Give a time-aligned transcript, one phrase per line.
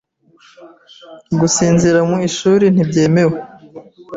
[1.39, 3.37] Gusinzira mu ishuri ntibyemewe.